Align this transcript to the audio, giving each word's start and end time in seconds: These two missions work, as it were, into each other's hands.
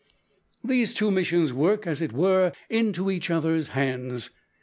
These 0.63 0.95
two 0.95 1.11
missions 1.11 1.53
work, 1.53 1.85
as 1.85 2.01
it 2.01 2.11
were, 2.11 2.53
into 2.71 3.11
each 3.11 3.29
other's 3.29 3.67
hands. 3.67 4.31